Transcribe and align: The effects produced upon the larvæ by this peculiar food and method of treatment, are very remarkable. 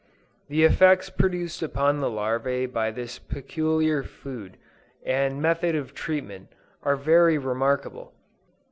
The 0.49 0.63
effects 0.63 1.11
produced 1.11 1.61
upon 1.61 1.99
the 1.99 2.09
larvæ 2.09 2.73
by 2.73 2.89
this 2.89 3.19
peculiar 3.19 4.01
food 4.01 4.57
and 5.05 5.39
method 5.39 5.75
of 5.75 5.93
treatment, 5.93 6.47
are 6.81 6.95
very 6.95 7.37
remarkable. 7.37 8.11